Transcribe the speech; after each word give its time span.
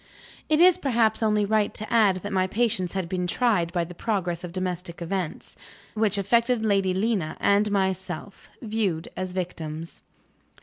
It 0.49 0.59
is 0.59 0.79
perhaps 0.79 1.21
only 1.21 1.45
right 1.45 1.75
to 1.75 1.93
add 1.93 2.23
that 2.23 2.33
my 2.33 2.47
patience 2.47 2.93
had 2.93 3.07
been 3.07 3.27
tried 3.27 3.71
by 3.71 3.83
the 3.83 3.93
progress 3.93 4.43
of 4.43 4.51
domestic 4.51 4.99
events, 4.99 5.55
which 5.93 6.17
affected 6.17 6.65
Lady 6.65 6.91
Lena 6.95 7.37
and 7.39 7.69
myself 7.69 8.49
viewed 8.63 9.09
as 9.15 9.33
victims. 9.33 10.01